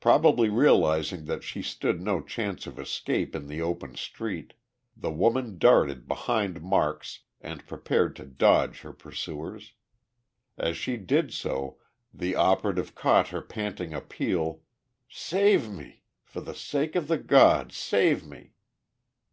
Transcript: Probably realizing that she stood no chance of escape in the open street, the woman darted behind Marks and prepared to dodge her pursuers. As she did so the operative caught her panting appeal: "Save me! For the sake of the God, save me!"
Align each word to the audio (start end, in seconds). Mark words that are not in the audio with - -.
Probably 0.00 0.48
realizing 0.48 1.26
that 1.26 1.44
she 1.44 1.62
stood 1.62 2.00
no 2.02 2.20
chance 2.20 2.66
of 2.66 2.80
escape 2.80 3.32
in 3.32 3.46
the 3.46 3.62
open 3.62 3.94
street, 3.94 4.54
the 4.96 5.12
woman 5.12 5.56
darted 5.56 6.08
behind 6.08 6.60
Marks 6.60 7.20
and 7.40 7.64
prepared 7.64 8.16
to 8.16 8.24
dodge 8.24 8.80
her 8.80 8.92
pursuers. 8.92 9.74
As 10.58 10.76
she 10.76 10.96
did 10.96 11.32
so 11.32 11.78
the 12.12 12.34
operative 12.34 12.96
caught 12.96 13.28
her 13.28 13.40
panting 13.40 13.94
appeal: 13.94 14.62
"Save 15.08 15.70
me! 15.70 16.02
For 16.24 16.40
the 16.40 16.56
sake 16.56 16.96
of 16.96 17.06
the 17.06 17.18
God, 17.18 17.70
save 17.70 18.26
me!" 18.26 18.54